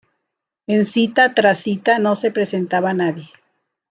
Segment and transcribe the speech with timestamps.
[0.65, 3.29] En cita tras cita no se presentaba nadie.